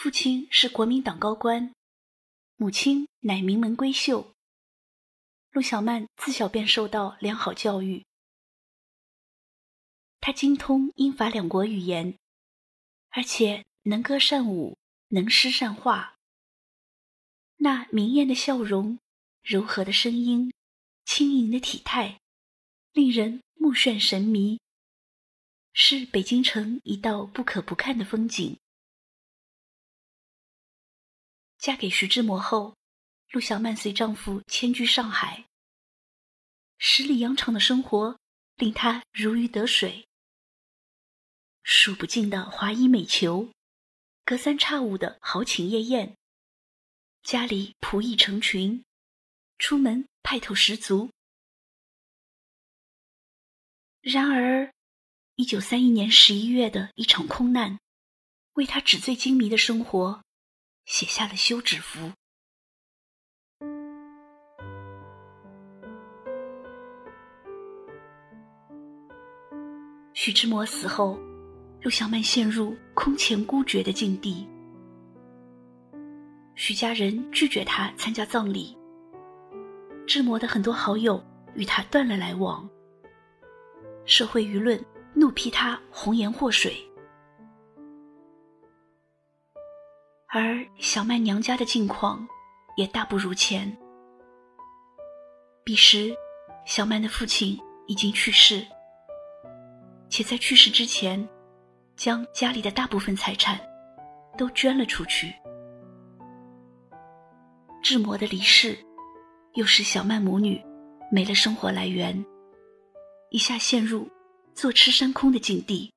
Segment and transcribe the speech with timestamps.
[0.00, 1.74] 父亲是国民党高官，
[2.54, 4.32] 母亲乃名门闺秀。
[5.50, 8.06] 陆小曼自小便受到良好教育，
[10.20, 12.16] 她精通英法两国语言，
[13.08, 16.14] 而且能歌善舞，能诗善画。
[17.56, 19.00] 那明艳的笑容，
[19.42, 20.54] 柔和的声音，
[21.04, 22.20] 轻盈的体态，
[22.92, 24.60] 令人目眩神迷，
[25.72, 28.56] 是北京城一道不可不看的风景。
[31.58, 32.76] 嫁给徐志摩后，
[33.32, 35.44] 陆小曼随丈夫迁居上海。
[36.78, 38.16] 十里洋场的生活
[38.54, 40.06] 令她如鱼得水，
[41.64, 43.52] 数不尽的华衣美裘，
[44.24, 46.16] 隔三差五的豪情夜宴，
[47.24, 48.84] 家里仆役成群，
[49.58, 51.10] 出门派头十足。
[54.00, 54.72] 然而，
[55.34, 57.80] 一九三一年十一月的一场空难，
[58.52, 60.22] 为她纸醉金迷的生活。
[60.88, 62.10] 写下了休止符。
[70.14, 71.18] 徐志摩死后，
[71.82, 74.48] 陆小曼陷入空前孤绝的境地。
[76.54, 78.74] 徐家人拒绝他参加葬礼，
[80.06, 81.22] 志摩的很多好友
[81.54, 82.68] 与他断了来往，
[84.06, 84.82] 社会舆论
[85.14, 86.82] 怒批他红颜祸水。
[90.30, 92.28] 而小曼娘家的境况
[92.76, 93.74] 也大不如前。
[95.64, 96.14] 彼时，
[96.66, 98.62] 小曼的父亲已经去世，
[100.10, 101.26] 且在去世之前，
[101.96, 103.58] 将家里的大部分财产
[104.36, 105.34] 都捐了出去。
[107.82, 108.78] 志摩的离世，
[109.54, 110.62] 又使小曼母女
[111.10, 112.22] 没了生活来源，
[113.30, 114.06] 一下陷入
[114.54, 115.90] 坐吃山空的境地。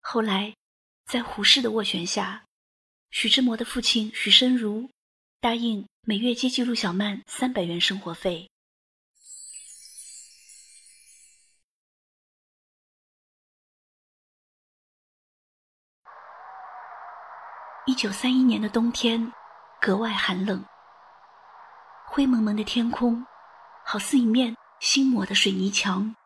[0.00, 0.54] 后来。
[1.12, 2.42] 在胡适的斡旋下，
[3.10, 4.88] 徐志摩的父亲徐申如
[5.42, 8.48] 答应每月接济陆小曼三百元生活费。
[17.84, 19.34] 一九三一年的冬天
[19.82, 20.64] 格外寒冷，
[22.06, 23.22] 灰蒙蒙的天空
[23.84, 26.16] 好似一面新抹的水泥墙，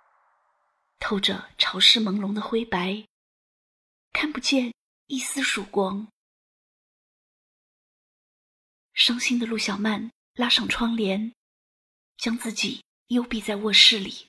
[1.00, 3.04] 透着潮湿朦胧的灰白，
[4.12, 4.75] 看不见。
[5.08, 6.08] 一丝曙光。
[8.92, 11.32] 伤心的陆小曼拉上窗帘，
[12.16, 14.26] 将自己幽闭在卧室里。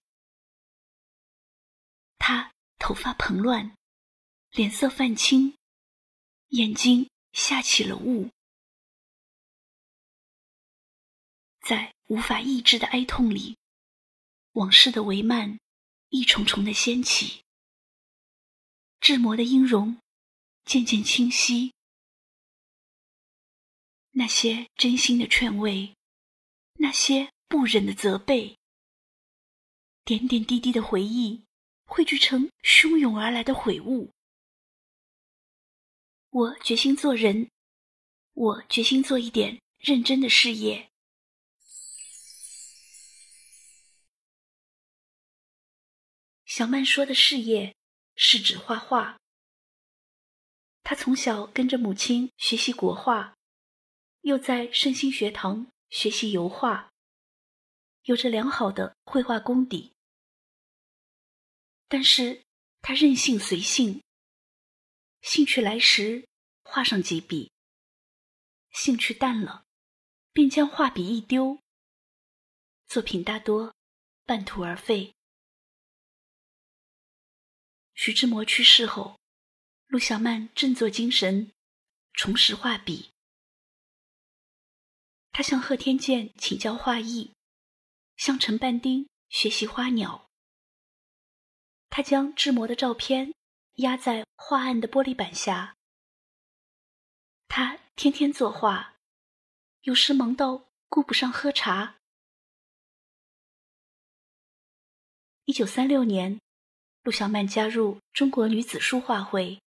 [2.20, 3.76] 她头发蓬乱，
[4.52, 5.58] 脸色泛青，
[6.50, 8.30] 眼睛下起了雾，
[11.62, 13.58] 在无法抑制的哀痛里，
[14.52, 15.58] 往事的帷幔
[16.10, 17.44] 一重重的掀起。
[19.00, 19.98] 志摩的音容。
[20.68, 21.74] 渐渐清晰，
[24.12, 25.96] 那些真心的劝慰，
[26.74, 28.60] 那些不忍的责备，
[30.04, 31.46] 点点滴滴的回忆，
[31.86, 34.12] 汇聚成汹涌而来的悔悟。
[36.32, 37.50] 我决心做人，
[38.34, 40.92] 我决心做一点认真的事业。
[46.44, 47.74] 小曼说的事业，
[48.18, 49.18] 是指画画。
[50.90, 53.36] 他从小跟着母亲学习国画，
[54.22, 56.94] 又在圣心学堂学习油画，
[58.04, 59.92] 有着良好的绘画功底。
[61.90, 62.42] 但是
[62.82, 64.02] 他任性随性，
[65.20, 66.26] 兴趣来时
[66.64, 67.52] 画上几笔，
[68.72, 69.66] 兴趣淡了，
[70.32, 71.60] 便将画笔一丢，
[72.88, 73.76] 作品大多
[74.24, 75.14] 半途而废。
[77.94, 79.17] 徐志摩去世后。
[79.88, 81.54] 陆小曼振作精神，
[82.12, 83.12] 重拾画笔。
[85.32, 87.32] 他向贺天健请教画艺，
[88.18, 90.30] 向陈半丁学习花鸟。
[91.90, 93.34] 他将志摩的照片
[93.76, 95.78] 压在画案的玻璃板下。
[97.48, 98.96] 他天天作画，
[99.84, 101.96] 有时忙到顾不上喝茶。
[105.46, 106.42] 一九三六年，
[107.04, 109.62] 陆小曼加入中国女子书画会。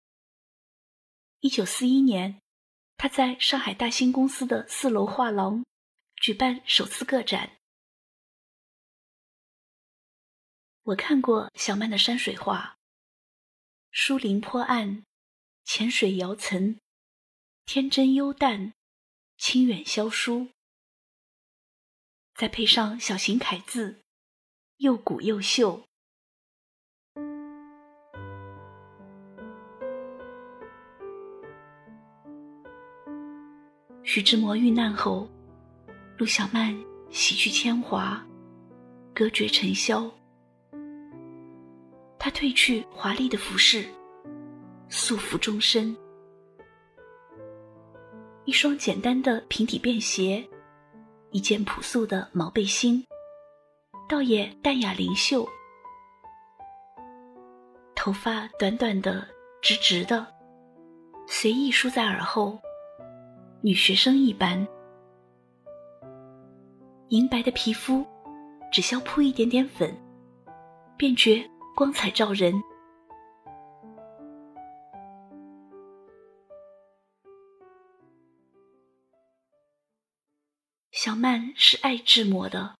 [1.40, 2.43] 一九四一年，
[2.96, 5.64] 他在上海大兴公司的四楼画廊
[6.17, 7.58] 举办首次个展。
[10.82, 12.76] 我看过小曼的山水画，
[13.93, 15.05] 疏林坡岸，
[15.62, 16.81] 浅水遥岑，
[17.64, 18.75] 天真幽淡，
[19.37, 20.50] 清远萧疏，
[22.34, 24.02] 再配上小型楷字，
[24.79, 25.88] 又古又秀。
[34.10, 35.28] 徐志摩遇难后，
[36.16, 36.75] 陆小曼
[37.10, 38.19] 洗去铅华，
[39.14, 40.10] 隔绝尘嚣。
[42.19, 43.87] 她褪去华丽的服饰，
[44.88, 45.94] 素服终身。
[48.46, 50.43] 一双简单的平底便鞋，
[51.31, 53.06] 一件朴素的毛背心，
[54.08, 55.46] 倒也淡雅灵秀。
[57.94, 59.28] 头发短短的、
[59.60, 60.26] 直直的，
[61.26, 62.58] 随意梳在耳后。
[63.60, 64.64] 女学生一般，
[67.08, 68.06] 银白的皮肤，
[68.70, 69.93] 只需铺一点点粉，
[70.96, 71.44] 便觉
[71.75, 72.55] 光彩照人。
[80.93, 82.76] 小曼是爱志摩的，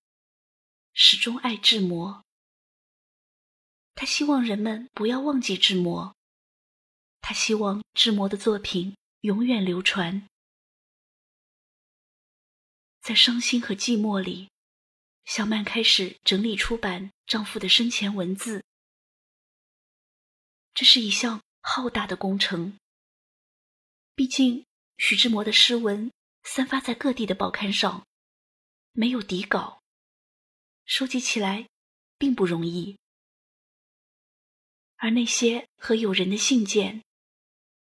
[0.93, 2.23] 始终爱志摩。
[3.97, 6.15] 他希望人们不要忘记志摩，
[7.21, 10.23] 他希望志摩的作品永远流传。
[13.09, 14.51] 在伤心和寂寞里，
[15.25, 18.63] 小曼开始整理出版丈夫的生前文字。
[20.75, 22.79] 这是一项浩大的工程。
[24.15, 24.67] 毕竟，
[24.99, 26.13] 徐志摩的诗文
[26.43, 28.07] 散发在各地的报刊上，
[28.93, 29.81] 没有底稿，
[30.85, 31.67] 收集起来
[32.19, 32.99] 并不容易。
[34.97, 37.03] 而那些和友人的信件，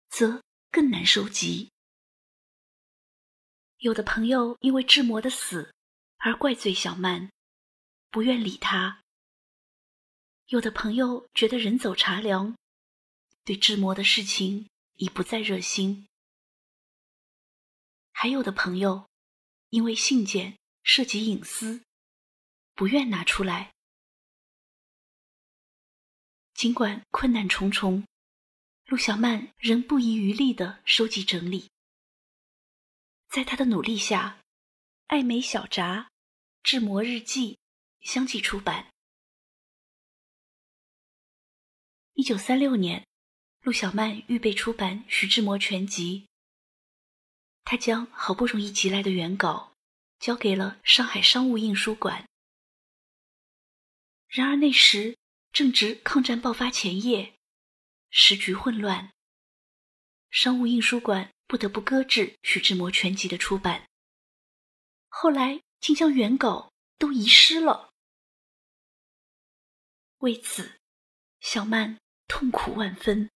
[0.07, 0.41] 则
[0.71, 1.73] 更难收集。
[3.79, 5.73] 有的朋友因为志摩的死
[6.17, 7.31] 而怪罪小曼，
[8.09, 9.03] 不愿理他；
[10.47, 12.57] 有的朋友觉得人走茶凉，
[13.45, 16.07] 对志摩的事情已不再热心；
[18.11, 19.09] 还有的朋友
[19.69, 21.81] 因为信件涉及隐私，
[22.75, 23.71] 不愿拿出来。
[26.53, 28.05] 尽管困难重重，
[28.87, 31.69] 陆小曼仍不遗余力地收集整理。
[33.29, 34.39] 在他的努力下，
[35.05, 35.97] 《爱美小札》
[36.63, 37.59] 《志摩日记》
[38.09, 38.91] 相继出版。
[42.13, 43.05] 一九三六年，
[43.61, 46.25] 陆小曼预备出版《徐志摩全集》，
[47.63, 49.75] 他将好不容易集来的原稿
[50.17, 52.27] 交给了上海商务印书馆。
[54.27, 55.15] 然而那时
[55.51, 57.35] 正值抗战爆发前夜，
[58.09, 59.13] 时局混乱，
[60.31, 61.31] 商务印书馆。
[61.49, 63.89] 不得不搁置徐志摩全集的出版，
[65.07, 67.91] 后来竟将原稿都遗失了。
[70.19, 70.79] 为此，
[71.39, 73.31] 小曼痛苦万分，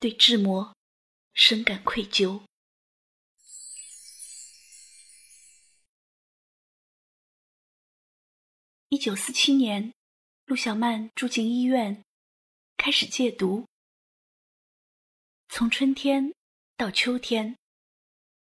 [0.00, 0.76] 对志摩
[1.32, 2.44] 深感愧疚。
[8.88, 9.94] 一九四七年，
[10.44, 12.04] 陆小曼住进医院，
[12.76, 13.68] 开始戒毒，
[15.48, 16.35] 从春天。
[16.76, 17.56] 到秋天，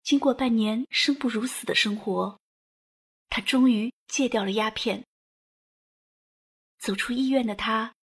[0.04, 2.38] 经过半年生不如死的生活，
[3.30, 5.06] 他终于戒掉了鸦片。
[6.78, 7.96] 走出医院的他，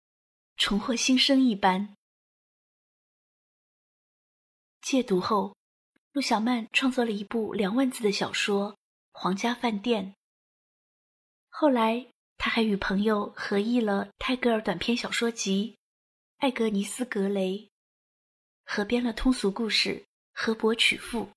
[0.57, 1.95] 重获新生一般。
[4.81, 5.55] 戒毒后，
[6.11, 8.73] 陆小曼创作了一部两万字的小说
[9.11, 10.05] 《皇家饭店》。
[11.49, 15.77] 后来，他还与朋友合译了泰戈尔短篇小说集
[16.37, 17.51] 《艾格尼斯·格雷》，
[18.65, 20.03] 合编了通俗故事。
[20.37, 21.29] 河伯曲赋。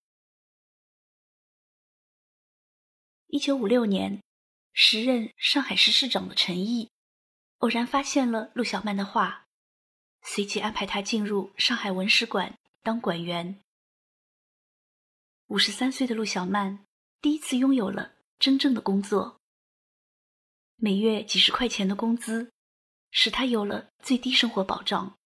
[3.29, 4.21] 一九五六年，
[4.73, 6.91] 时任上海市市长的陈毅
[7.59, 9.47] 偶然发现了陆小曼的画，
[10.23, 13.63] 随即安排他进入上海文史馆当馆员。
[15.47, 16.85] 五十三岁的陆小曼
[17.21, 19.41] 第一次拥有了真正的工作，
[20.75, 22.53] 每月几十块钱的工资，
[23.13, 25.17] 使他有了最低生活保障。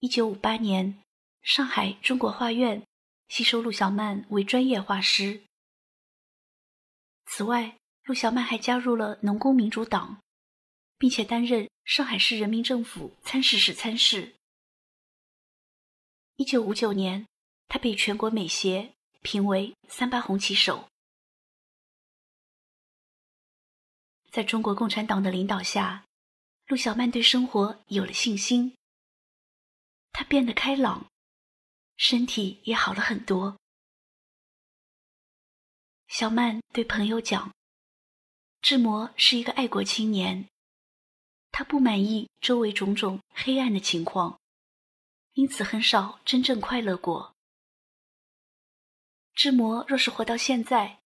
[0.00, 1.03] 一九五八年。
[1.44, 2.86] 上海中国画院
[3.28, 5.42] 吸收陆小曼为专业画师。
[7.26, 10.22] 此外，陆小曼还加入了农工民主党，
[10.96, 14.36] 并且担任上海市人民政府参事室参事。
[16.36, 17.26] 一九五九年，
[17.68, 20.88] 他被全国美协评为三八红旗手。
[24.30, 26.06] 在中国共产党的领导下，
[26.68, 28.74] 陆小曼对生活有了信心，
[30.10, 31.06] 他变得开朗。
[31.96, 33.56] 身体也好了很多。
[36.08, 37.52] 小曼对朋友讲
[38.60, 40.48] ：“志摩是一个爱国青年，
[41.50, 44.38] 他不满意周围种种黑暗的情况，
[45.32, 47.34] 因此很少真正快乐过。
[49.34, 51.00] 志摩若是活到现在，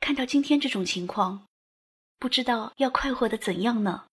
[0.00, 1.46] 看到今天这种情况，
[2.18, 4.06] 不知道要快活的怎样呢？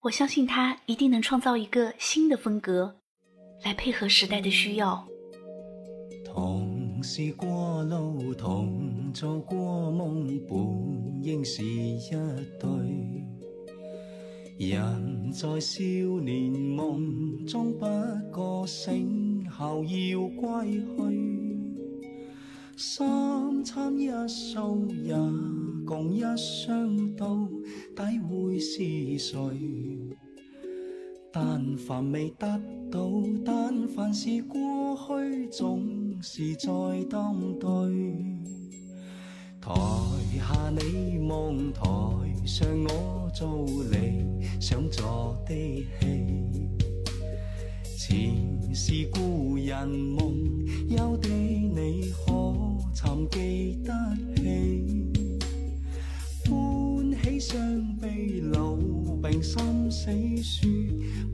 [0.00, 3.00] 我相信他一定能创造一个新的风格。”
[3.64, 5.06] 来配合时代的需要。
[6.24, 11.98] 同是过路，同做过梦，本应是一
[12.58, 12.68] 对。
[14.58, 15.82] 人在少
[16.20, 17.86] 年梦中，不
[18.32, 21.28] 觉醒后要归去。
[22.76, 25.14] 三餐一素也
[25.84, 27.48] 共一双刀，
[27.94, 29.36] 底会是谁？
[31.30, 32.46] 但凡未得
[32.90, 33.10] 到，
[33.44, 34.58] 但凡是过
[34.96, 35.86] 去，总
[36.22, 36.68] 是在
[37.10, 37.68] 当对。
[39.60, 39.74] 台
[40.38, 41.82] 下你望，台
[42.46, 45.54] 上我做你想做的
[46.00, 46.68] 戏。
[47.98, 50.34] 前是故人梦，
[50.88, 52.54] 有的你可
[52.94, 53.92] 曾记得
[54.36, 55.12] 起？
[56.48, 58.74] 欢喜伤悲老
[59.22, 60.10] 病心死
[60.42, 60.70] 说，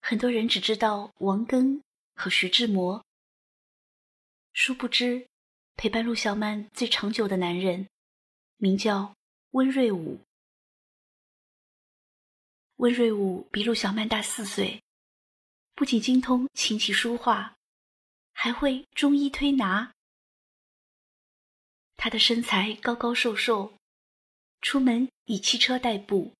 [0.00, 1.82] 很多人只知道王庚
[2.14, 3.04] 和徐志摩，
[4.52, 5.28] 殊不知
[5.76, 7.88] 陪伴陆小曼最长久的男人，
[8.56, 9.14] 名叫
[9.50, 10.20] 温瑞武。
[12.76, 14.82] 温瑞武比陆小曼大四岁，
[15.74, 17.56] 不仅精通琴棋书画，
[18.32, 19.92] 还会中医推拿。
[21.96, 23.74] 他的身材高高瘦瘦，
[24.60, 26.32] 出门以汽车代步，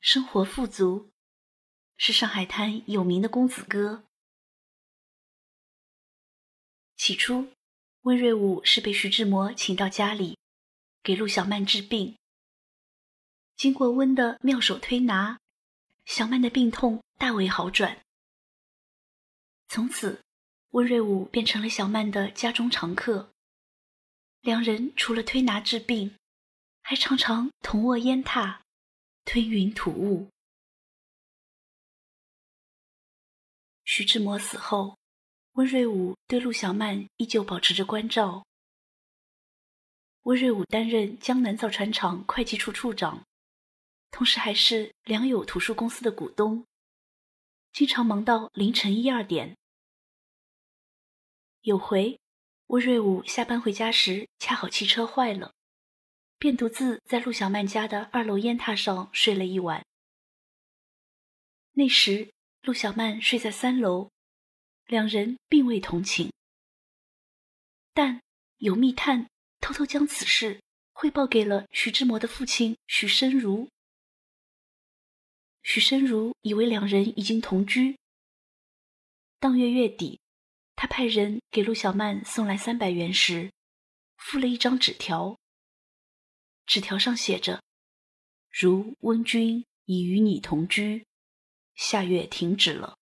[0.00, 1.09] 生活富足，
[2.02, 4.04] 是上海滩有名的公子哥。
[6.96, 7.52] 起初，
[8.00, 10.38] 温瑞武是被徐志摩请到家里，
[11.02, 12.16] 给陆小曼治病。
[13.54, 15.38] 经过温的妙手推拿，
[16.06, 18.00] 小曼的病痛大为好转。
[19.68, 20.22] 从此，
[20.70, 23.30] 温瑞武变成了小曼的家中常客。
[24.40, 26.16] 两人除了推拿治病，
[26.80, 28.60] 还常常同卧烟榻，
[29.26, 30.30] 吞云吐雾。
[33.92, 34.96] 徐志摩死后，
[35.54, 38.46] 温瑞武对陆小曼依旧保持着关照。
[40.22, 43.26] 温瑞武担任江南造船厂会计处处长，
[44.12, 46.64] 同时还是良友图书公司的股东，
[47.72, 49.56] 经常忙到凌晨一二点。
[51.62, 52.16] 有回。
[52.68, 55.52] 温瑞武下班回家时，恰好汽车坏了，
[56.38, 59.84] 便独自在陆小曼家的二楼烟榻上睡了一晚。
[61.72, 62.32] 那时，
[62.62, 64.10] 陆小曼睡在三楼，
[64.86, 66.32] 两人并未同寝。
[67.92, 68.22] 但
[68.58, 69.28] 有密探
[69.60, 70.62] 偷偷将此事
[70.92, 73.68] 汇报给了徐志摩的父亲徐申如。
[75.62, 77.98] 徐申如以为两人已经同居。
[79.38, 80.20] 当月月底。
[80.82, 83.52] 他派人给陆小曼送来三百元时，
[84.16, 85.38] 附了一张纸条。
[86.64, 87.62] 纸条上写着
[88.48, 91.04] ：“如温君已与你同居，
[91.80, 92.98] 下月停止了。”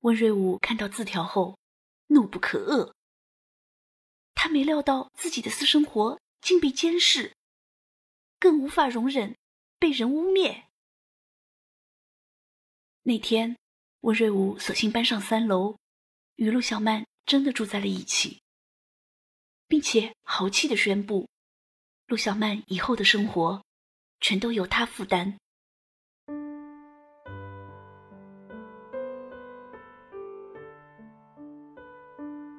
[0.00, 1.58] 温瑞武看到字条后，
[2.06, 2.94] 怒不可遏。
[4.34, 7.36] 他没料到自己的私生活竟被监视，
[8.38, 9.36] 更无法容忍
[9.78, 10.64] 被人污蔑。
[13.02, 13.56] 那天。
[14.02, 15.78] 温瑞武索性搬上三楼，
[16.36, 18.40] 与陆小曼真的住在了一起，
[19.66, 21.28] 并且豪气的宣布，
[22.06, 23.64] 陆小曼以后的生活
[24.20, 25.40] 全都由他负担。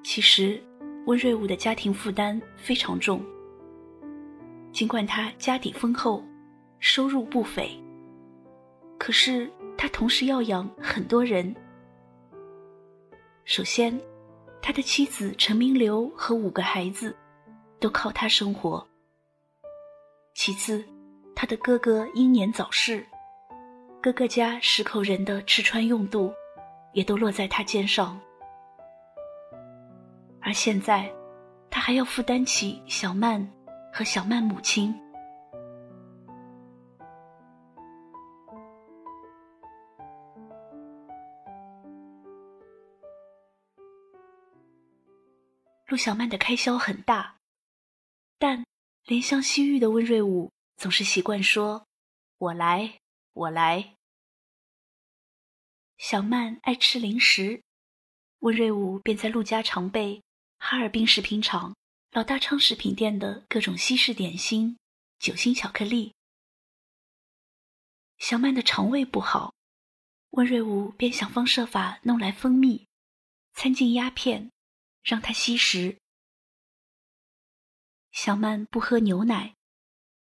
[0.10, 0.64] 其实，
[1.06, 3.22] 温瑞武的家庭负担非常重，
[4.72, 6.24] 尽管他家底丰厚，
[6.80, 7.78] 收入不菲，
[8.98, 9.52] 可是。
[9.78, 11.56] 他同时要养很多人。
[13.46, 14.00] 首先，
[14.60, 17.16] 他的妻子陈明流和五个孩子
[17.80, 18.84] 都靠他生活。
[20.34, 20.84] 其次，
[21.36, 23.06] 他的哥哥英年早逝，
[24.02, 26.34] 哥哥家十口人的吃穿用度
[26.94, 28.20] 也都落在他肩上。
[30.48, 31.14] 而现在，
[31.70, 33.46] 他还要负担起小曼
[33.92, 34.98] 和小曼母亲。
[45.88, 47.40] 陆小曼的开销很大，
[48.40, 48.66] 但
[49.06, 51.86] 怜香惜玉的温瑞武总是习惯说
[52.40, 53.02] ：“我来，
[53.34, 53.98] 我来。”
[56.00, 57.62] 小曼爱吃零食，
[58.40, 60.24] 温瑞武便在陆家常备
[60.58, 61.76] 哈尔滨食品厂、
[62.12, 64.78] 老大昌食品店的各种西式点心、
[65.20, 66.14] 酒心巧克力。
[68.18, 69.54] 小曼的肠胃不好，
[70.32, 72.88] 温瑞武便想方设法弄来蜂蜜，
[73.54, 74.52] 掺进鸦片，
[75.04, 76.00] 让她吸食。
[78.12, 79.56] 小曼不喝牛奶，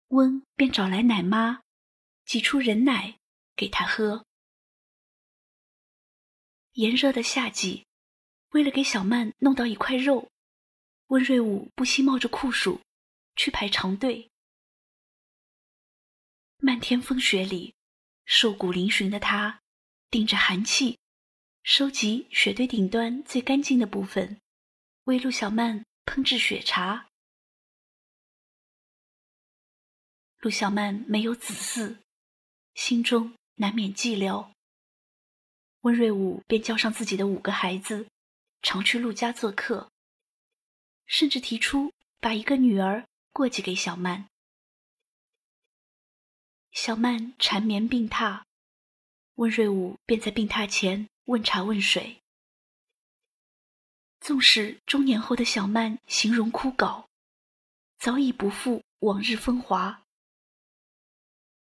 [0.09, 1.62] 温便找来奶妈，
[2.25, 3.19] 挤出人奶
[3.54, 4.25] 给她喝。
[6.73, 7.87] 炎热的夏季，
[8.54, 10.30] 为了给小曼弄到一块肉，
[11.08, 12.80] 温瑞武不惜冒着酷暑
[13.34, 14.30] 去排长队。
[16.58, 17.75] 漫天风雪里，
[18.25, 19.61] 瘦骨嶙峋的他，
[20.08, 21.00] 顶着寒气，
[21.64, 24.40] 收集雪堆顶端最干净的部分，
[25.06, 27.08] 为陆小曼烹制雪茶。
[30.38, 31.96] 陆小曼没有子嗣，
[32.75, 34.52] 心中难免寂寥。
[35.80, 38.06] 温瑞武便叫上自己的五个孩子，
[38.64, 39.92] 常去陆家做客，
[41.04, 44.30] 甚至提出把一个女儿过继给小曼。
[46.73, 48.42] 小曼缠绵病榻，
[49.35, 52.23] 温瑞武便在病榻前问茶问水。
[54.18, 57.04] 纵使中年后的小曼形容枯槁，
[57.99, 60.02] 早已不复往日风华；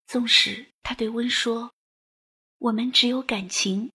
[0.05, 1.73] 纵使他对温说
[2.59, 3.93] ：“我们只有感情。”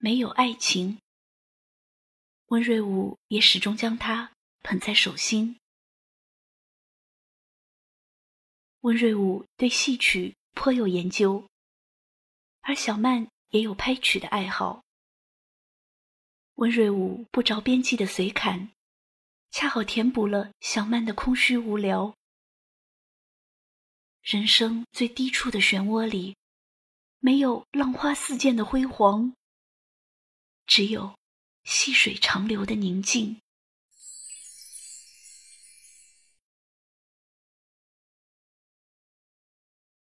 [0.00, 1.00] 没有爱情，
[2.48, 5.58] 温瑞武也始终将他捧在手心。
[8.80, 11.46] 温瑞武对戏曲颇有研究，
[12.62, 14.82] 而小曼也有拍曲的爱好。
[16.54, 18.70] 温瑞武不着边际的随侃，
[19.50, 22.16] 恰好填补了小曼的空虚无聊。
[24.22, 26.36] 人生最低处的漩涡里，
[27.18, 29.34] 没有浪花四溅的辉煌。
[30.66, 31.17] 只有
[31.70, 33.42] 细水长流的宁静。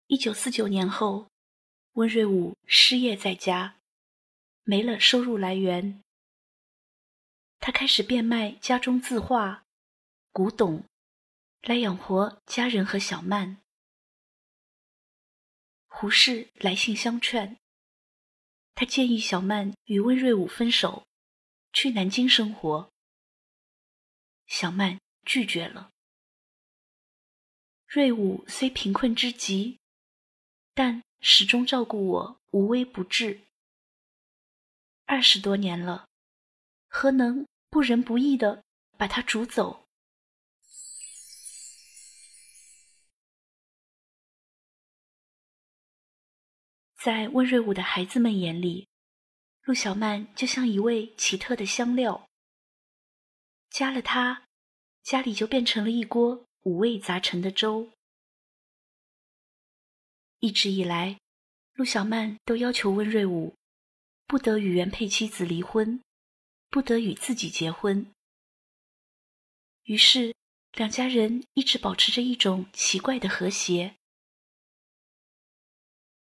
[0.06, 1.30] 一九四九年后，
[1.92, 3.82] 温瑞武失业在家，
[4.64, 6.02] 没了收入来源。
[7.60, 9.66] 他开始变卖家中字画、
[10.32, 10.86] 古董，
[11.64, 13.62] 来养活家人和小曼。
[15.88, 17.58] 胡适来信相劝。
[18.74, 21.07] 他建议小曼与温瑞武分手，
[21.72, 22.92] 去南京生活。
[24.46, 25.92] 小曼拒绝了。
[27.86, 29.80] 瑞武虽贫困之极，
[30.74, 33.42] 但始终照顾我，无微不至。
[35.06, 36.10] 二十多年了，
[36.88, 38.64] 何能不仁不义的
[38.98, 39.86] 把他逐走？
[47.00, 48.90] 在温瑞武的孩子们眼里，
[49.68, 52.26] 陆小曼就像一味奇特的香料。
[53.70, 54.46] 加了它，
[55.04, 57.92] 家里就变成了一锅五味杂陈的粥。
[60.40, 61.20] 一直以来，
[61.74, 63.56] 陆小曼都要求温瑞武
[64.26, 66.02] 不得与原配妻子离婚，
[66.70, 68.10] 不得与自己结婚。
[69.84, 70.34] 于是，
[70.72, 73.98] 两家人一直保持着一种奇怪的和谐。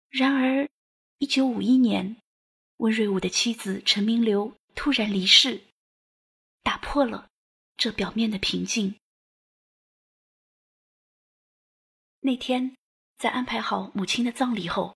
[0.09, 0.67] 然而，
[1.19, 2.17] 一九五一年，
[2.79, 5.65] 温瑞武的妻子陈明流突然离世，
[6.63, 7.29] 打破了
[7.75, 8.97] 这表面的平静。
[12.21, 12.77] 那天，
[13.17, 14.95] 在安排好母亲的葬礼后，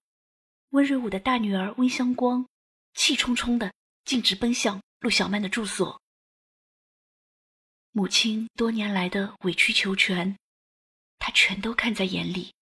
[0.69, 2.47] 温瑞武的大女儿温香光
[2.93, 3.73] 气冲冲的
[4.05, 6.01] 径直奔向陆小曼的住所。
[7.91, 10.37] 母亲多年来的委曲求全，
[11.19, 12.53] 他全都看在眼里。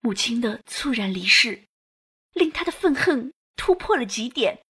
[0.00, 1.64] 母亲的猝然离世，
[2.34, 4.64] 令他的愤恨突破了极点。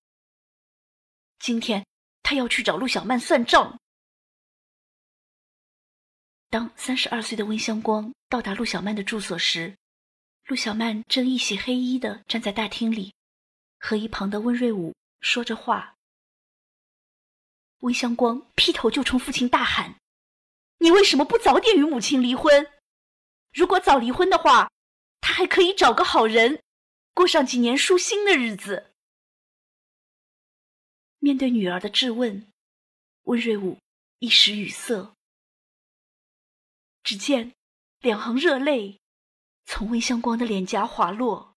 [1.39, 1.87] 今天，
[2.25, 3.79] 他要去找陆小曼算账。
[6.51, 9.77] 当三十二岁的温香光到达陆小曼的住所时，
[10.47, 13.15] 陆小曼正一袭黑衣的站在大厅里，
[13.79, 15.95] 和一旁的温瑞武说着话。
[17.81, 20.01] 温香光劈头就冲父亲大喊
[20.79, 22.67] ：“你为什么不早点与母亲离婚？
[23.53, 24.69] 如果早离婚的话。”
[25.21, 26.63] 他还可以找个好人，
[27.19, 28.95] 过上几年舒心的日子。
[31.19, 32.53] 面对女儿的质问，
[33.25, 33.77] 温瑞武
[34.21, 35.17] 一时语塞。
[37.03, 37.57] 只见
[37.99, 39.01] 两行热泪
[39.65, 41.57] 从温相光的脸颊滑落。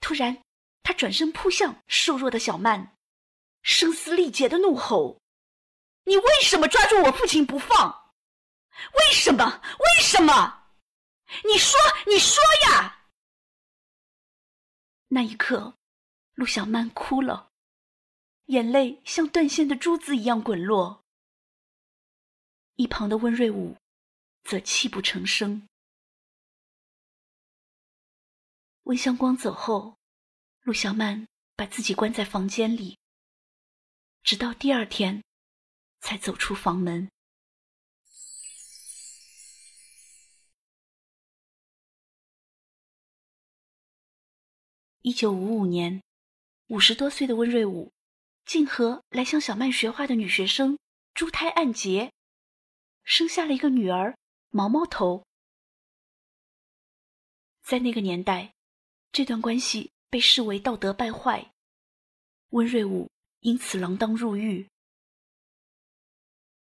[0.00, 0.42] 突然，
[0.82, 2.96] 他转身扑向瘦弱的小曼，
[3.62, 5.20] 声嘶力竭的怒吼
[6.02, 8.12] ：“你为什么抓住我父亲不放？
[8.94, 9.62] 为什么？
[9.78, 10.66] 为什么？”
[11.46, 12.97] 你说，你说呀！
[15.08, 15.74] 那一刻，
[16.34, 17.50] 陆小曼哭了，
[18.46, 21.02] 眼泪像断线的珠子一样滚落。
[22.76, 23.76] 一旁的温瑞武
[24.44, 25.66] 则泣不成声。
[28.84, 29.96] 温香光走后，
[30.60, 32.98] 陆小曼把自己关在房间里，
[34.22, 35.24] 直到第二天
[36.00, 37.10] 才走出房门。
[45.08, 46.02] 一九五五年，
[46.66, 47.90] 五十多岁的温瑞武
[48.44, 50.78] 竟和来向小曼学画的女学生
[51.14, 52.12] 珠胎暗结。
[53.04, 54.18] 生下了一个女儿，
[54.50, 55.24] 毛毛头。
[57.62, 58.52] 在那个年代，
[59.10, 61.54] 这段关系被视为道德败坏，
[62.50, 64.68] 温瑞武因此锒铛入狱。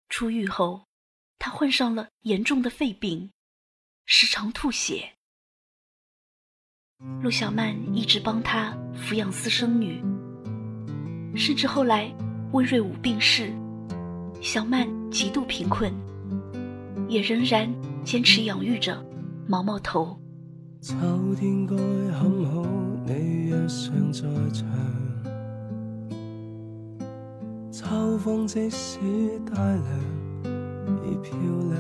[0.09, 0.87] 出狱后，
[1.39, 3.31] 他患上了严重的肺病，
[4.07, 5.19] 时常吐血。
[7.23, 10.03] 陆小曼一直帮他抚养私生女，
[11.35, 12.13] 甚至后来
[12.53, 13.53] 温瑞武病逝，
[14.41, 15.93] 小曼极度贫困。
[17.09, 17.71] 也仍然
[18.05, 19.05] 坚持养育着
[19.47, 20.19] 毛毛头。
[20.81, 20.95] 秋
[21.39, 22.65] 天该很好，
[23.05, 24.67] 你若尚在场。
[27.71, 28.99] 秋风即使
[29.55, 29.85] 带凉，
[31.05, 31.35] 已漂
[31.69, 31.77] 亮。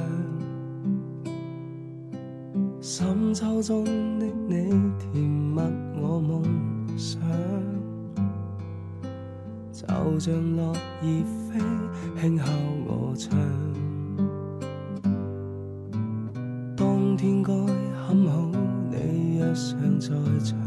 [2.82, 3.84] 深秋中
[4.18, 4.81] 的你，
[10.04, 11.60] 就像落叶飞，
[12.20, 12.44] 轻敲
[12.86, 13.38] 我窗。
[16.76, 18.50] 当天该很好，
[18.90, 20.08] 你若尚在
[20.44, 20.61] 场。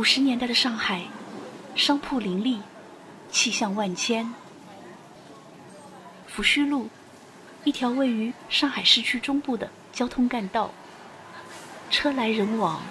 [0.00, 1.06] 五十年代的上海，
[1.76, 2.62] 商铺林立，
[3.30, 4.24] 气象万千。
[6.26, 6.88] 抚恤路，
[7.64, 10.72] 一条位于上海市区中部的交通干道，
[11.90, 12.82] 车来人往，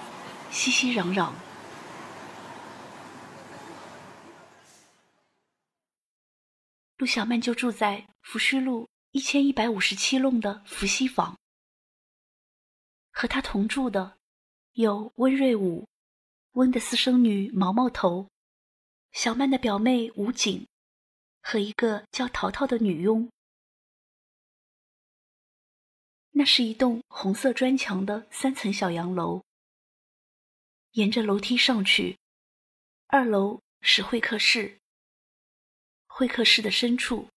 [0.52, 1.32] 熙熙攘攘。
[6.98, 11.36] 陆小曼就住在抚恤路一千一百五十七弄的福熙坊，
[13.12, 14.20] 和她同住的
[14.74, 15.88] 有温瑞武。
[16.54, 18.30] 温的私生女毛毛头，
[19.12, 20.68] 小曼的表妹吴锦，
[21.42, 23.30] 和一个叫淘淘的女佣。
[26.32, 29.44] 那是一栋红色砖墙的三层小洋楼。
[30.94, 32.18] 沿着楼梯上去，
[33.08, 34.80] 二楼是会客室。
[36.08, 37.30] 会客室的深处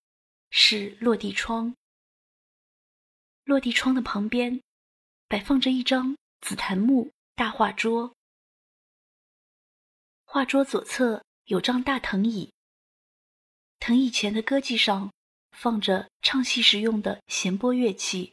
[0.50, 1.76] 是落地窗，
[3.44, 4.60] 落地窗的旁边
[5.28, 8.14] 摆放着一张紫檀木大画桌。
[10.34, 12.54] 画桌左侧有张大藤椅，
[13.78, 15.12] 藤椅前的歌伎上
[15.50, 18.32] 放着唱戏时用的弦拨乐器。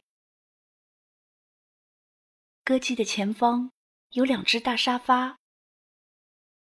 [2.64, 3.70] 歌伎的前方
[4.12, 5.36] 有两只大沙发，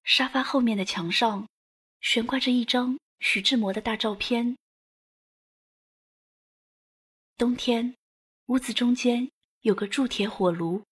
[0.05, 1.49] 沙发后面的墙上
[2.01, 4.57] 悬挂着一张徐志摩的大照片。
[7.37, 7.97] 冬天，
[8.47, 9.29] 屋子中间
[9.62, 10.85] 有个铸铁火炉，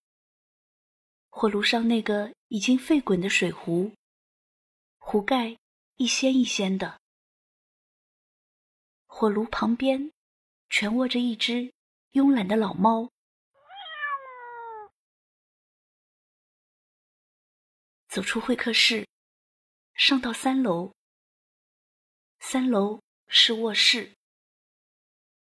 [1.29, 3.93] 火炉上那个已经沸滚的水壶。
[5.05, 5.59] 壶盖
[5.97, 6.99] 一掀一掀的，
[9.05, 10.11] 火炉旁边
[10.69, 11.73] 蜷卧着一只
[12.13, 13.11] 慵懒的老猫。
[18.07, 19.07] 走出会客室，
[19.93, 20.95] 上到三楼。
[22.39, 24.15] 三楼是卧室，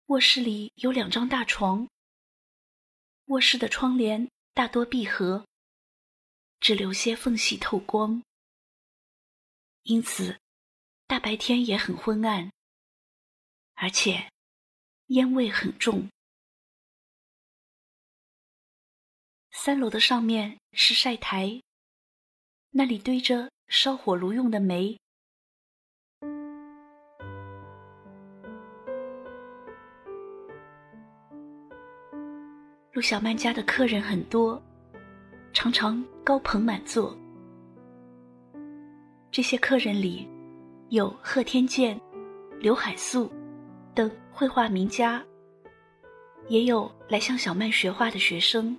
[0.05, 1.87] 卧室里有两张大床。
[3.25, 5.45] 卧室的窗帘大多闭合，
[6.59, 8.23] 只留些缝隙透光。
[9.83, 10.39] 因此，
[11.07, 12.51] 大白天也很昏暗。
[13.75, 14.31] 而且
[15.07, 16.09] 烟味很重。
[19.51, 21.61] 三楼的上面是晒台，
[22.69, 24.97] 那里堆着烧火炉用的煤。
[32.91, 34.61] 陆小曼家的客人很多，
[35.51, 37.17] 常常高朋满座。
[39.33, 40.29] 这些客人里，
[40.89, 41.99] 有贺天健、
[42.59, 43.27] 刘海粟
[43.95, 45.25] 等绘画名家，
[46.49, 48.77] 也有来向小曼学画的学生。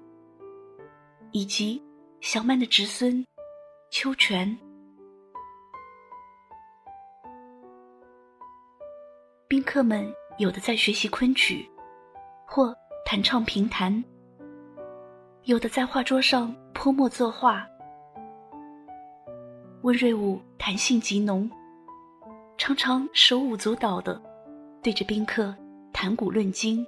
[1.32, 1.82] 以及
[2.20, 3.26] 小曼的侄孙
[3.90, 4.56] 秋泉，
[9.48, 11.68] 宾客们有的在学习昆曲，
[12.46, 12.72] 或
[13.04, 14.04] 弹唱评弹，
[15.42, 17.66] 有的在画桌上泼墨作画。
[19.84, 21.46] 温瑞武弹性极浓，
[22.56, 24.18] 常常手舞足蹈的
[24.82, 25.54] 对着宾客
[25.92, 26.86] 谈古论今。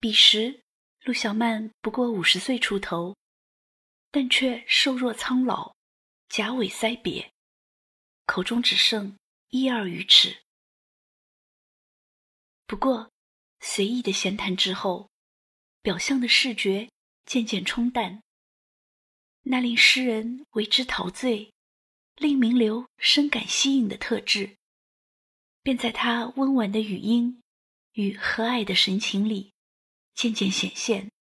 [0.00, 0.64] 彼时，
[1.04, 3.16] 陆小曼不过五十岁出头，
[4.10, 5.76] 但却瘦弱苍老，
[6.28, 7.24] 甲尾腮瘪，
[8.26, 9.16] 口中只剩
[9.50, 10.38] 一二余齿。
[12.66, 13.12] 不过，
[13.60, 15.08] 随意的闲谈之后，
[15.80, 16.90] 表象的视觉
[17.28, 18.22] 渐渐冲淡，
[19.42, 21.52] 那令诗人为之陶醉，
[22.16, 24.56] 令名流深感吸引的特质，
[25.62, 27.42] 便在他温婉的语音
[27.92, 29.52] 与和蔼的神情里。
[30.14, 31.12] 渐渐显现。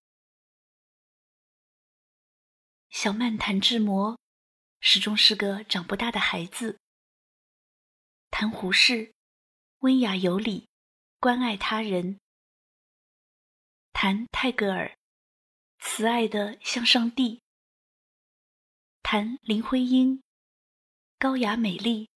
[2.89, 4.17] 小曼谈志摩，
[4.79, 6.79] 始终是个长不大的孩子；
[8.31, 9.13] 谈胡适，
[9.79, 10.69] 温雅有礼，
[11.19, 12.17] 关爱他人；
[13.91, 14.97] 谈泰戈尔，
[15.79, 17.41] 慈爱的像上帝；
[19.01, 20.21] 谈林徽因，
[21.17, 22.09] 高雅美丽，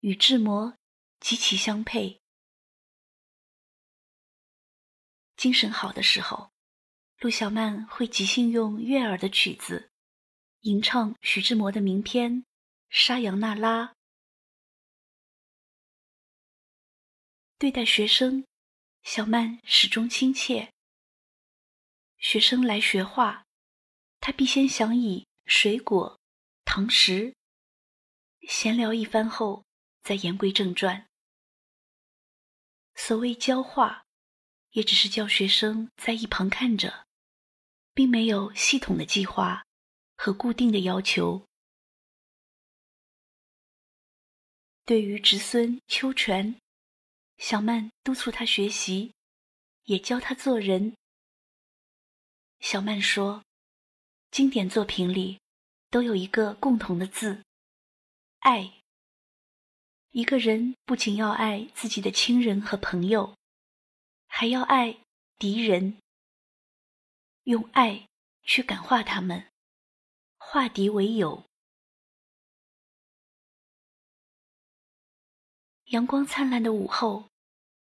[0.00, 0.76] 与志摩
[1.20, 2.20] 极其相配。
[5.36, 6.52] 精神好的时候，
[7.18, 9.90] 陆小曼会即兴用悦耳的曲子，
[10.60, 12.42] 吟唱徐志摩的名篇
[12.88, 13.86] 《沙扬那拉》。
[17.58, 18.44] 对待学生，
[19.02, 20.72] 小曼始终亲切。
[22.22, 23.44] 学生来学画，
[24.20, 26.18] 他必先想以水果、
[26.64, 27.34] 糖食
[28.48, 29.66] 闲聊一番后，
[30.02, 31.06] 再言归正传。
[32.94, 34.02] 所谓教画。
[34.72, 37.06] 也只是叫学生在一旁看着，
[37.92, 39.66] 并没有系统的计划
[40.16, 41.46] 和固定的要求。
[44.86, 46.58] 对于侄孙秋泉，
[47.36, 49.12] 小曼督促他学习，
[49.84, 50.96] 也教他做人。
[52.62, 53.42] 小曼说
[54.30, 55.40] ：“经典作品里
[55.90, 57.42] 都有一个共同的字——
[58.38, 58.80] 爱。
[60.10, 63.36] 一个人不仅要爱自己的亲人和朋友。”
[64.34, 64.96] 还要爱
[65.38, 65.98] 敌人，
[67.42, 68.08] 用爱
[68.44, 69.50] 去感化他们，
[70.38, 71.44] 化敌为友。
[75.86, 77.28] 阳光灿烂的午后，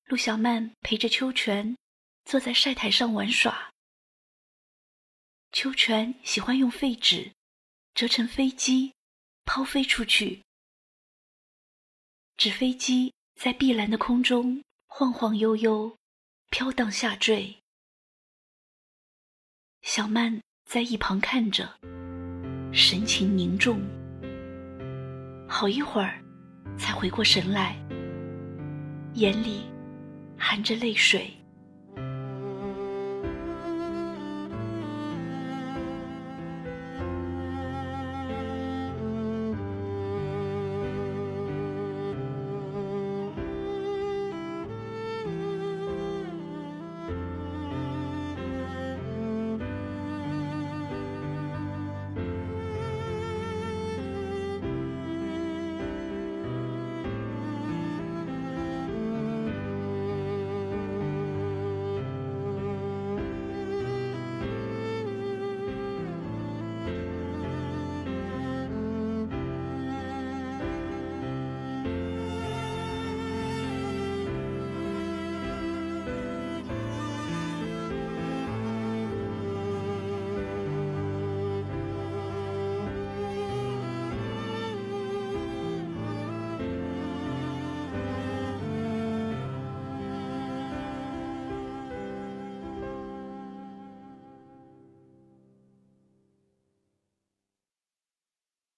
[0.07, 1.77] 陆小曼陪着秋泉
[2.25, 3.72] 坐在晒台上玩耍。
[5.53, 7.31] 秋泉喜欢用废纸
[7.95, 8.95] 折成飞机，
[9.45, 10.43] 抛飞出去，
[12.39, 15.97] 纸飞机在碧蓝的空中晃晃悠悠。
[16.49, 17.57] 飘荡下坠，
[19.81, 21.79] 小曼在一旁看着，
[22.75, 23.81] 神情凝重，
[25.49, 26.23] 好一会儿
[26.79, 27.75] 才回过神来，
[29.15, 29.63] 眼里
[30.39, 31.42] 含着泪水。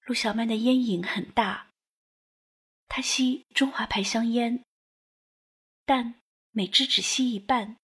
[0.04, 1.70] 陆小曼的烟瘾很大，
[2.88, 4.62] 她吸中华牌香烟，
[5.86, 7.78] 但每支只吸一半，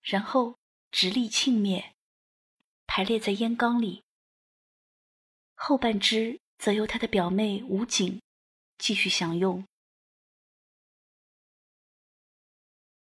[0.00, 0.58] 然后
[0.90, 1.94] 直立庆灭，
[2.86, 4.02] 排列在烟缸里。
[5.54, 8.20] 后半支则由她的表妹吴景
[8.78, 9.64] 继续享用。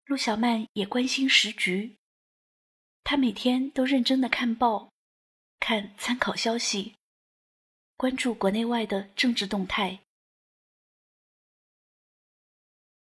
[0.05, 1.97] 陆小曼也关心时局，
[3.03, 4.89] 她每天都认真的看报，
[5.59, 6.96] 看参考消息，
[7.97, 10.03] 关注国内外的政治动态。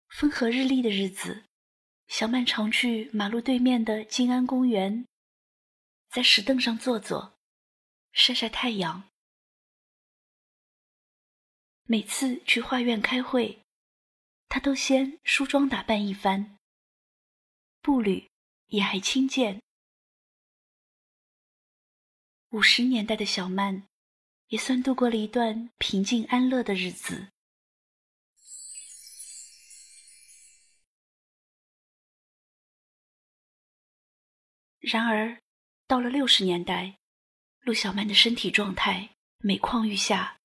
[0.07, 1.43] 风和日丽的日子，
[2.07, 5.05] 小曼常去马路对面的静安公园，
[6.09, 7.37] 在石凳上坐坐，
[8.13, 9.09] 晒晒太阳。
[11.83, 13.61] 每次去画院开会，
[14.47, 16.57] 她都先梳妆打扮一番。
[17.81, 18.29] 步履
[18.67, 19.61] 也还轻健。
[22.51, 23.85] 五十年代的小曼，
[24.47, 27.29] 也算度过了一段平静安乐的日子。
[34.79, 35.41] 然而，
[35.87, 36.97] 到了六十年代，
[37.61, 40.39] 陆小曼的身体状态每况愈下。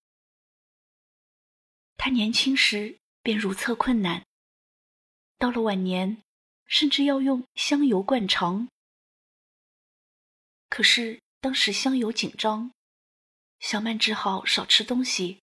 [1.97, 4.27] 她年轻时便如厕困难，
[5.38, 6.23] 到了晚年。
[6.65, 8.67] 甚至要用香油灌肠，
[10.71, 12.73] 可是当时香油紧张，
[13.62, 15.40] 小曼只好少吃东西，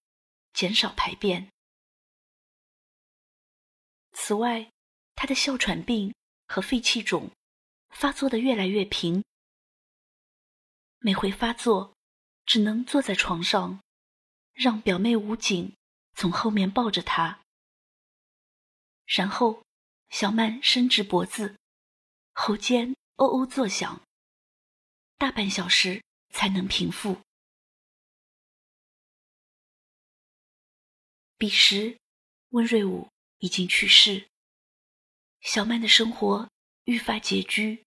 [0.51, 1.49] 减少排便。
[4.11, 4.69] 此外，
[5.15, 6.13] 她的哮喘病
[6.45, 7.31] 和肺气肿
[7.89, 9.23] 发作的越来越频，
[10.99, 11.95] 每回发作，
[12.45, 13.81] 只能坐在床上，
[14.53, 15.73] 让表妹吴景
[16.13, 17.41] 从后面抱着她，
[19.05, 19.63] 然后。
[20.11, 21.55] 小曼伸直脖子，
[22.33, 24.01] 喉间哦哦作响，
[25.19, 26.03] 大半小时
[26.33, 27.21] 才能平复。
[31.39, 31.97] 彼时，
[32.49, 34.29] 温瑞武已经去世，
[35.41, 36.47] 小曼的生活
[36.83, 37.83] 愈发拮据。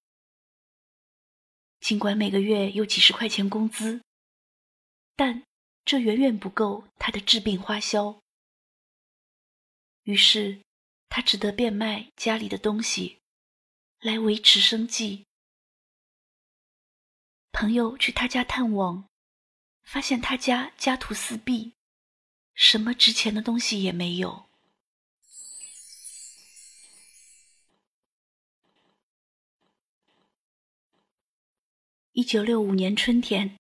[1.78, 4.02] 尽管每个月有几十块钱工资，
[5.14, 5.44] 但
[5.84, 8.20] 这远远不够她的治病花销。
[10.02, 10.60] 于是。
[11.14, 13.20] 他只得变卖家里的东西，
[14.00, 15.26] 来维持生计。
[17.52, 19.06] 朋友去他家探望，
[19.82, 21.74] 发现他家家徒四壁，
[22.54, 24.46] 什么值钱的东西也没有。
[32.12, 33.58] 一九六五年春天，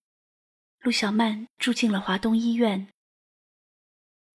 [0.80, 2.92] 陆小曼住进了华东医院。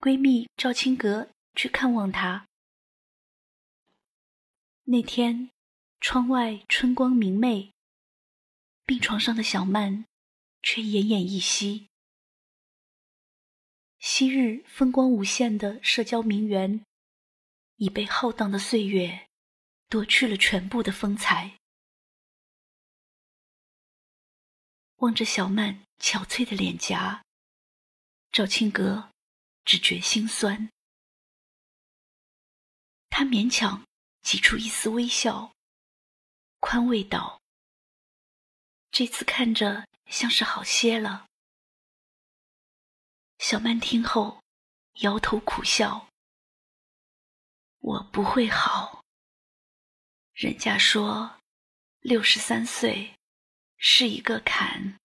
[0.00, 2.48] 闺蜜赵青阁去看望她。
[4.84, 5.50] 那天，
[6.00, 7.72] 窗外春光明媚，
[8.86, 10.06] 病床上的小曼
[10.62, 11.88] 却奄奄一息。
[13.98, 16.84] 昔日风光无限的社交名媛，
[17.76, 19.28] 已被浩荡的岁月
[19.88, 21.58] 夺去了全部的风采。
[24.96, 27.24] 望着小曼憔悴的脸颊，
[28.32, 29.10] 赵青阁
[29.64, 30.70] 只觉心酸。
[33.10, 33.86] 他勉强。
[34.26, 35.54] 挤出一丝微笑，
[36.58, 37.40] 宽慰道
[38.90, 41.28] ：“这次看着像是好些了。”
[43.48, 44.42] 小曼听后
[45.02, 46.08] 摇头苦笑
[47.78, 49.04] ：“我不会好。
[50.32, 51.38] 人家说，
[52.00, 53.14] 六十三岁
[53.76, 54.98] 是一个坎。”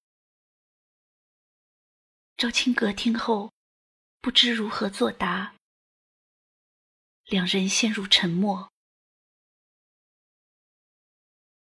[2.35, 3.53] 赵青阁听后
[4.21, 5.53] 不知如何作答，
[7.25, 8.71] 两人陷入沉默。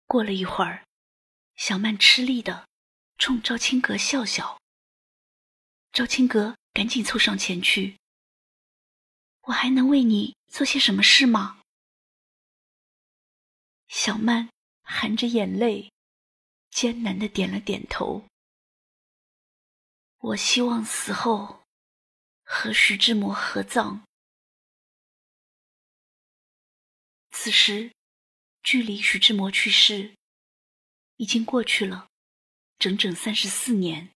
[0.08, 0.86] 过了一会儿，
[1.56, 2.68] 小曼吃力的
[3.18, 4.60] 冲赵青阁笑笑。
[5.94, 7.98] 赵青阁赶紧凑上前去
[9.48, 11.62] ：“我还能为你做些什么事吗？”
[13.88, 14.50] 小曼
[14.84, 15.94] 含着眼泪，
[16.70, 18.28] 艰难的点了点头
[20.20, 21.64] ：“我希望死后
[22.44, 24.06] 和徐志摩合葬。”
[27.32, 27.96] 此时。
[28.68, 30.16] 距离徐志摩去世
[31.18, 32.08] 已经过去了
[32.80, 34.15] 整整三十四年。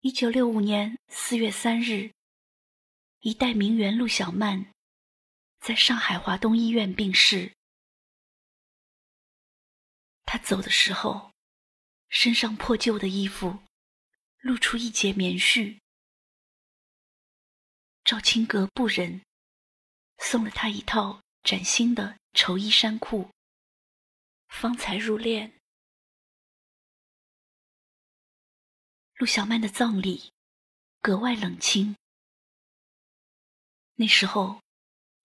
[0.00, 2.12] 一九六五年四月三日，
[3.18, 4.72] 一代名媛陆小曼
[5.58, 7.52] 在上海华东医院病逝。
[10.24, 11.32] 她走的时候，
[12.10, 13.58] 身上破旧的衣服
[14.38, 15.80] 露出一截棉絮。
[18.04, 19.20] 赵青阁不忍，
[20.18, 23.28] 送了他一套崭新的绸衣衫裤。
[24.46, 25.57] 方才入殓。
[29.18, 30.32] 陆小曼的葬礼
[31.00, 31.96] 格外冷清。
[33.96, 34.62] 那时候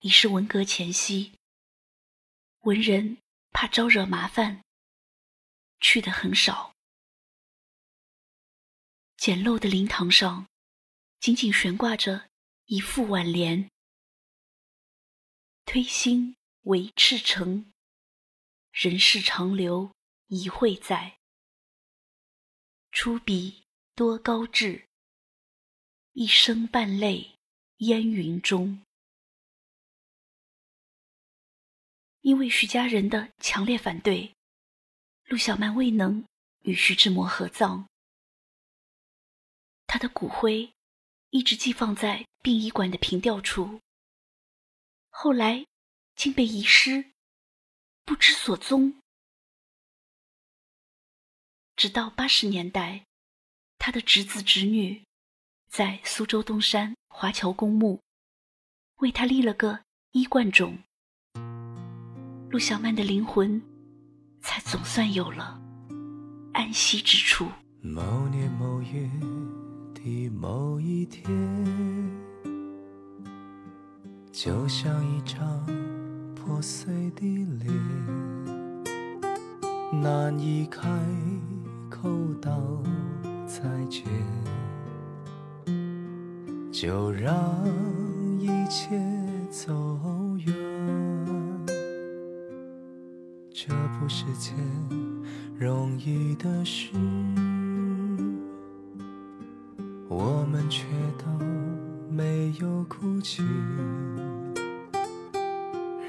[0.00, 1.38] 已是文革前夕，
[2.62, 3.18] 文人
[3.52, 4.64] 怕招惹麻烦，
[5.78, 6.74] 去的很少。
[9.16, 10.48] 简陋的灵堂上，
[11.20, 12.28] 仅仅悬挂着
[12.64, 13.70] 一副挽联
[15.64, 17.72] ：“推心为赤诚，
[18.72, 19.94] 人世长留
[20.26, 21.20] 一会在。
[22.90, 23.62] 出笔。”
[23.96, 24.88] 多高志，
[26.14, 27.36] 一生伴泪
[27.76, 28.84] 烟云中。
[32.20, 34.34] 因为徐家人的强烈反对，
[35.26, 36.26] 陆小曼未能
[36.62, 37.88] 与徐志摩合葬。
[39.86, 40.74] 他的骨灰
[41.30, 43.80] 一直寄放在殡仪馆的凭吊处，
[45.08, 45.64] 后来
[46.16, 47.12] 竟被遗失，
[48.04, 49.00] 不知所踪。
[51.76, 53.06] 直到八十年代。
[53.86, 55.02] 他的侄子侄女，
[55.68, 58.00] 在苏州东山华侨公墓，
[59.00, 59.80] 为他立了个
[60.12, 60.78] 衣冠冢。
[62.48, 63.60] 陆小曼的灵魂，
[64.40, 65.60] 才总算有了
[66.54, 67.46] 安息之处。
[67.82, 69.06] 某年某月
[69.92, 71.22] 的某一天，
[74.32, 75.66] 就像一张
[76.34, 77.22] 破碎的
[77.58, 77.70] 脸，
[80.00, 80.80] 难以开
[81.90, 82.08] 口
[82.40, 82.82] 道。
[83.54, 84.02] 再见，
[86.72, 87.32] 就让
[88.40, 89.00] 一切
[89.48, 89.72] 走
[90.44, 90.52] 远。
[93.52, 94.52] 这不是件
[95.56, 96.90] 容易的事，
[100.08, 100.84] 我们却
[101.16, 101.24] 都
[102.10, 103.44] 没有哭泣，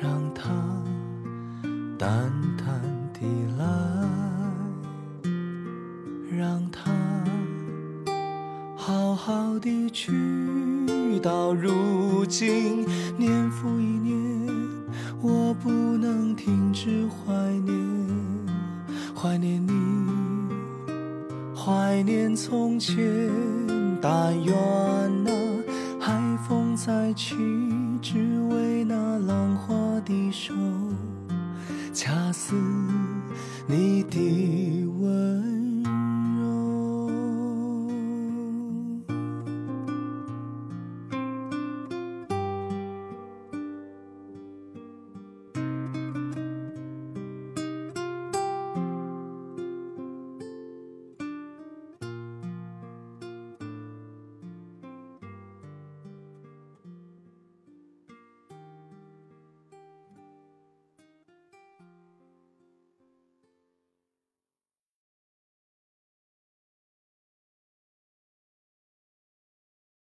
[0.02, 0.50] 让它
[1.96, 2.82] 淡淡
[3.14, 3.24] 地
[3.60, 3.85] 来。
[9.66, 10.12] 的去，
[11.24, 12.86] 到如今
[13.18, 14.48] 年复一年，
[15.20, 17.34] 我不能停止怀
[17.66, 17.76] 念，
[19.16, 19.74] 怀念你，
[21.56, 22.96] 怀念从前。
[24.00, 24.54] 但愿
[25.24, 25.32] 那
[26.00, 26.14] 海
[26.48, 27.34] 风再起，